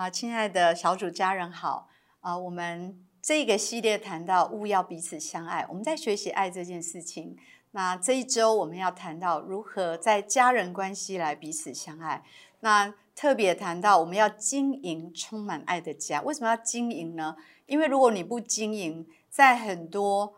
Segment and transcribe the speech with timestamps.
[0.00, 1.86] 啊，亲爱的小组家人好
[2.20, 2.34] 啊！
[2.34, 7.36] 我们这个系列谈到勿要彼此相爱，我们在学习爱这件事情。
[7.72, 12.24] 那这一周我们要谈到如何在家人关系来彼此相爱。
[12.60, 16.22] 那特别谈到我们要经营充满爱的家。
[16.22, 17.36] 为什么要经营呢？
[17.66, 20.32] 因为如果你不经营，在很多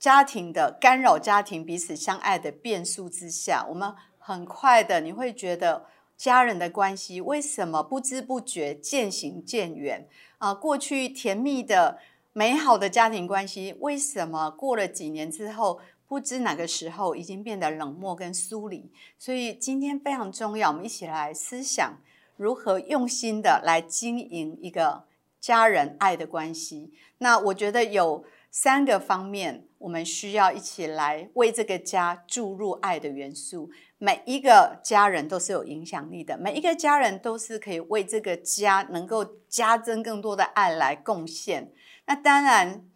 [0.00, 5.86] 家庭的干扰、家庭彼此相爱的变数之下，我们很快的你会觉得。
[6.16, 10.54] 家人的关系为什么不知不觉渐行渐远啊？
[10.54, 11.98] 过去甜蜜的、
[12.32, 18.90] 美好的家庭关系，为什么过了几年之后，不知哪个时候已经变得冷漠跟疏离？
[19.18, 21.98] 所以今天非常重要，我们一起来思想
[22.36, 25.04] 如何用心的来经营一个
[25.40, 26.92] 家人爱的关系。
[27.18, 28.24] 那我觉得有
[28.58, 33.70] 三个方面，我们需要一起来为这个家注入爱的元素。
[33.98, 41.70] 每一个家人都是有影响力的，每一个家人都是可以为这个家能够加增更多的爱来贡献。
[42.06, 42.86] 那当然，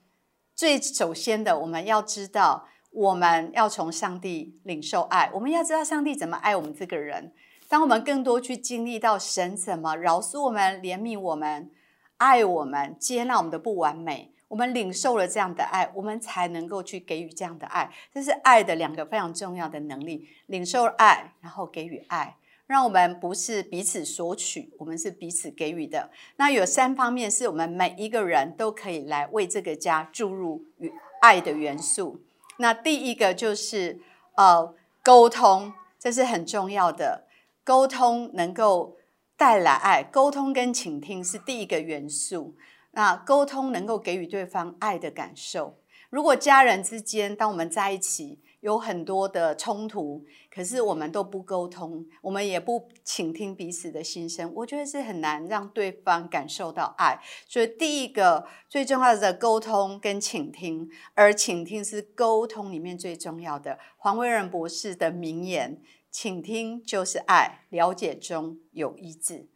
[0.57, 5.31] 最首先的，我们要知道，我们要从上帝领受爱。
[5.35, 7.35] 我们要知道上帝怎么爱我们这个人。
[7.69, 11.71] 当我们更多去经历到神怎么饶恕我们、怜悯我们、
[12.17, 14.33] 爱我们、接纳我们的不完美。
[14.51, 17.89] 我们领受了这样的爱，我们才能够去给予这样的爱。
[18.13, 22.37] 这是爱的两个非常重要的能力：领受爱，然后给予爱。
[22.67, 26.11] 让我们不是彼此索取，我们是彼此给予的。
[26.35, 32.21] 那有三方面是我们每一个人都可以来为这个家注入与爱的元素。
[32.57, 34.01] 那第一个就是
[34.35, 37.25] 呃沟通，这是很重要的。
[37.63, 38.97] 沟通能够
[39.37, 42.57] 带来爱，沟通跟倾听是第一个元素。
[42.93, 45.79] 那沟通能够给予对方爱的感受。
[46.11, 57.21] 如果家人之间，当我们在一起有很多的冲突，可是我们都不沟通，我们也不倾听彼此的心声，我觉得是很难让对方感受到爱。
[57.47, 63.79] 所以，第一个最重要的沟通跟倾听，而倾听是沟通里面最重要的。
[63.97, 65.81] 黄威仁博士的名言
[66.11, 69.49] ：“倾听就是爱，了解中有医治。”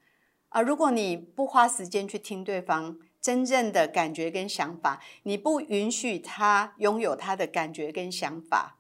[0.50, 8.76] 啊，如果你不花时间去听对方，真正的感觉跟想法，你不允许他拥有他的感觉跟想法，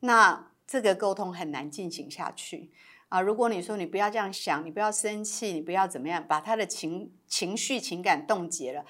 [0.00, 2.70] 那这个沟通很难进行下去
[3.08, 3.22] 啊！
[3.22, 8.84] 如果你说你不要这样想，你不要生气，你不要怎么样，把他的情情绪情感冻结了，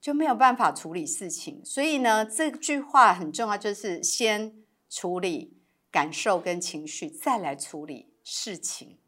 [0.00, 1.64] 就没有办法处理事情。
[1.64, 4.52] 所以呢，这句话很重要，就是先
[4.90, 5.56] 处理
[5.92, 8.98] 感受跟情绪，再来处理事情。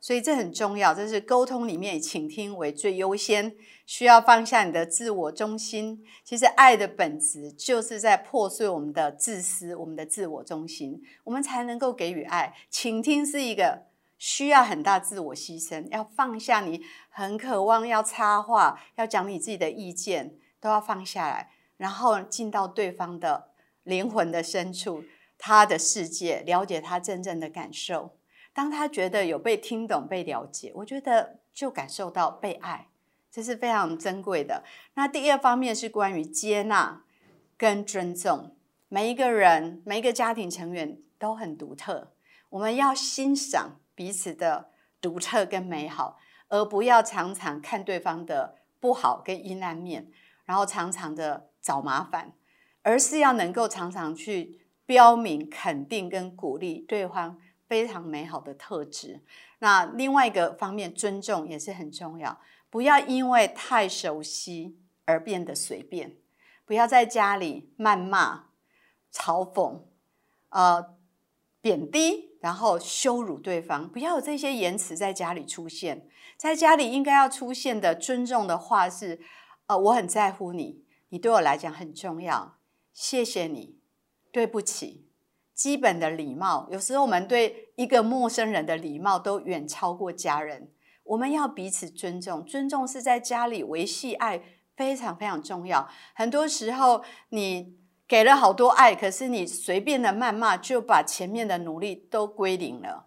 [0.00, 6.04] 所以这很重要，这是沟通里面以倾听为最优先，需要放下你的自我中心。
[6.22, 12.54] 其实爱的本质就是在破碎我们的自私、我们的自我中心，我们才能够给予爱。
[12.70, 13.86] 倾听是一个
[14.16, 23.48] 需要很大自我牺牲，要放下你很渴望要插话、要讲你自己的意见，都要放下来，然后进到对方的
[23.82, 25.02] 灵魂的深处，
[25.36, 28.16] 他的世界，了解他真正的感受。
[28.56, 32.88] 当他觉得有被听懂、被了解，我觉得就感受到被爱，
[33.30, 34.64] 这是非常珍贵的。
[34.94, 37.04] 那第二方面是关于接纳
[37.58, 38.56] 跟尊重，
[38.88, 42.14] 每一个人、每一个家庭成员都很独特，
[42.48, 44.70] 我们要欣赏彼此的
[45.02, 46.18] 独特跟美好，
[46.48, 50.10] 而不要常常看对方的不好跟阴暗面，
[50.46, 52.32] 然后常常的找麻烦，
[52.80, 57.38] 而是要能够常常去标明、肯定跟鼓励对方。
[57.68, 59.20] 非常美好的特质。
[59.58, 62.40] 那另外一个方面，尊重也是很重要。
[62.68, 66.16] 不要因为太熟悉而变得随便，
[66.64, 68.48] 不要在家里谩骂、
[69.12, 69.82] 嘲讽、
[70.50, 70.94] 呃
[71.60, 73.88] 贬低，然后羞辱对方。
[73.88, 76.08] 不要有这些言辞在家里出现。
[76.36, 79.20] 在家里应该要出现的尊重的话是：
[79.66, 82.58] 呃，我很在乎你，你对我来讲很重要。
[82.92, 83.78] 谢谢你，
[84.30, 85.05] 对不起。
[85.56, 90.70] 基本的礼貌，有时候我们对一个陌生人的礼貌都远超过家人。
[91.02, 94.42] 我们要彼此尊重，尊重是在家里维系爱
[94.76, 95.88] 非常非常重要。
[96.14, 103.06] 很多时候你给了好多爱，可是你随便的谩骂，就把前面的努力都归零了，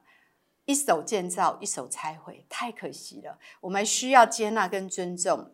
[0.65, 3.38] 一手建造，一手拆毁，太可惜了。
[3.62, 5.51] 我们需要接纳跟尊重。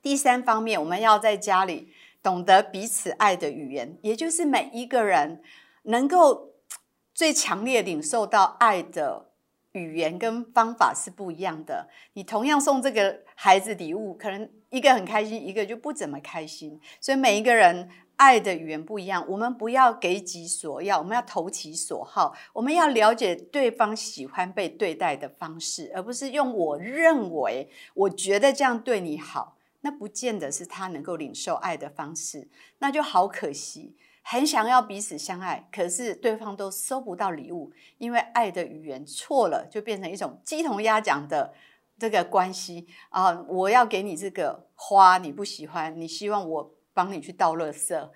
[0.00, 5.42] 第三方面，我们要在家里懂得彼此爱的语言，也就是每一个人。
[5.84, 6.52] 能够
[7.14, 9.30] 最强烈领受到爱的
[9.72, 11.88] 语言跟方法是不一样的。
[12.12, 16.80] 你同样送这个孩子礼物，可能一个很开心，一个就不怎么开心。
[17.00, 22.34] 所以每一个人爱的语言不一样，我们不要给己所要，我们要投其所好。
[22.52, 32.48] 我们要了解对方喜欢被对待的方式，而不是用我认为、我觉得这样对你好，那不见得是他能够领受爱的方式，
[32.78, 33.96] 那就好可惜。
[34.26, 41.52] 很想要彼此相爱，可是对方都收不到礼物，因为爱的语言错了，就变成一种鸡同鸭讲的
[41.98, 43.44] 这个关系啊！
[43.46, 48.10] 我要给你这个花，你不喜欢，你希望我帮你去倒垃圾，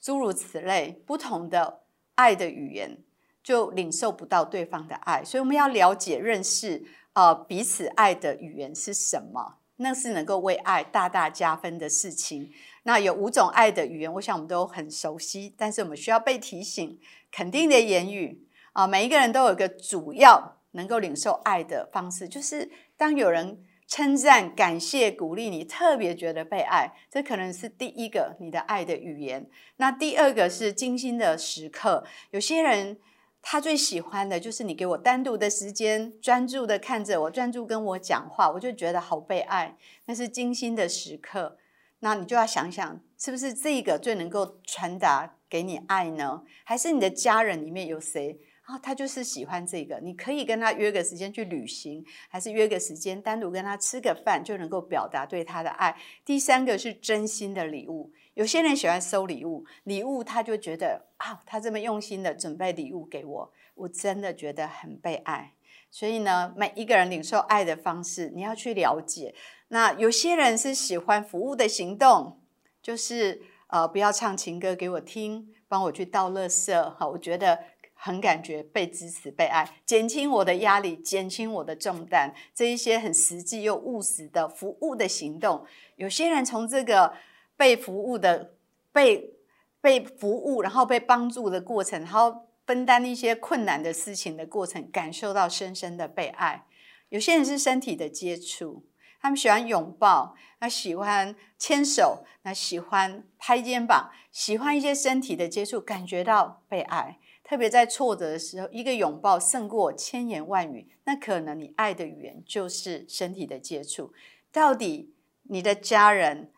[0.00, 1.82] 诸如此类，不同的
[2.14, 2.98] 爱的语言
[3.42, 12.50] 就领受不到对方的爱，所以我们要了解、认识啊彼此爱的语言是什么，那是能够为爱大大加分的事情。
[12.82, 16.98] 那有五种爱的语言，我想我们都很熟悉，但是我们需要被提醒。
[17.32, 29.48] 肯定的言语啊，每一个人都有个主要能够领受爱的方式，就是当有人称赞、感谢、鼓励你，特别觉得被爱，这可能是第一个你的爱的语言。
[29.76, 32.98] 那第二个是精心的时刻，有些人
[33.42, 41.56] 他最喜欢的就是你给我单独的时间，专注的看着我，专注跟我讲话，我就觉得好被爱，那是精心的时刻。
[42.00, 46.42] 那你就要想想，是不是这个最能够传达给你爱呢？
[46.64, 48.78] 还是你的家人里面有谁啊？
[48.78, 55.94] 他就是喜欢这个，你可以跟他约个时间去旅行，还是约个时间单独跟他吃个饭，就能够表达对他的爱。
[56.24, 58.10] 第三个是真心的礼物，
[58.40, 65.52] 有些人喜欢收礼物，礼物他就觉得啊，他这么用心的准备礼物给我，我真的觉得很被爱。
[65.90, 69.34] 所以呢，每一个人领受爱的方式，你要去了解。
[69.68, 72.40] 那有些人是喜欢服务的行动，
[72.80, 77.58] 就是呃，不要唱情歌给我听，帮我去倒垃圾，哈，我觉得
[77.92, 85.66] 很感觉被支持、被爱，减轻我的压力，减轻我的重担，这一些很实际又务实的服务的行动。
[85.96, 87.12] 有些人从这个
[87.60, 88.54] 被服务的、
[88.90, 89.34] 被
[89.82, 92.46] 被服务，然后被帮助的过程，然后。
[92.66, 96.66] 分担一些困难的事情的过程，感受到深深的被爱。
[97.08, 98.84] 有些人是身体的接触，
[99.20, 107.18] 他们喜欢拥抱，那喜欢牵手，那喜欢拍肩膀，喜欢一些身体的接触，感觉到被爱。
[107.42, 110.86] 特别在挫折的时候，一个拥抱胜过千言万语。
[111.06, 114.12] 那可能你爱的语言就是身体的接触。
[114.52, 115.12] 到底
[115.42, 116.52] 你的家人？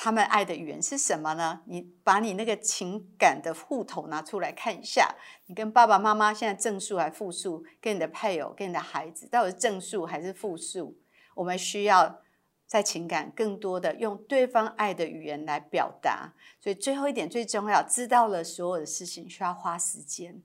[0.00, 1.60] 他们爱的语言是什么呢？
[1.66, 5.12] 你把你那个情感的户头拿出来看一下，
[5.46, 7.64] 你跟爸爸妈妈现在正数还负数？
[7.80, 10.96] 跟你的配偶、跟你的孩子，到底是正数还是负数？
[11.34, 12.20] 我们需要
[12.64, 16.32] 在情感更多的用对方爱的语言来表达。
[16.60, 20.40] 所以最后一点最重要，知道了所有的事情需要花时间，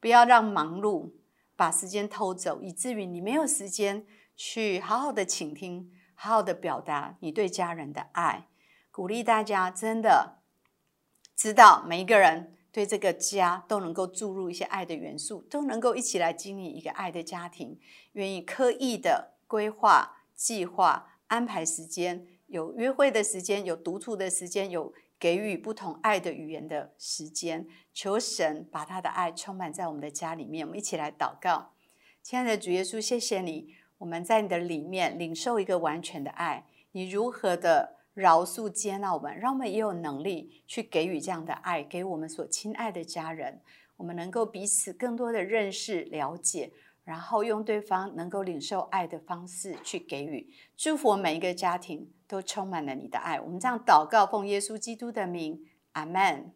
[0.00, 1.12] 不要让忙碌
[1.56, 4.04] 把时间偷走，以至于你没有时间
[4.36, 8.47] 去好好的倾听，好好的表达你对家人的爱。
[8.98, 10.40] 鼓励大家真的
[11.36, 17.78] 知道，每一个人对这个家都能够注入一些爱的元素，都能够一起来经营一个爱的家庭。
[18.14, 27.68] 愿意刻意的规划、计划、安排时间，有约会的时间，有独处的时间，有给予不同爱的语言的时间。
[27.94, 30.66] 求神把他的爱充满在我们的家里面。
[30.66, 31.70] 我们一起来祷告，
[32.20, 36.66] 亲爱的主耶稣，谢谢你，我们在你的里面领受一个完全的爱。
[36.90, 37.97] 你如何的？
[38.18, 43.60] 饶恕、接纳我们，让我们也有能力去给予这样的爱，给我们所亲爱的家人。
[43.96, 46.72] 我们能够彼此更多的认识、了解，
[47.04, 50.52] 然后用对方能够领受爱的方式去给予。
[50.76, 53.40] 祝福我每一个家庭都充满了你的爱。
[53.40, 56.52] 我们这样祷告，奉耶稣基督的名，阿门。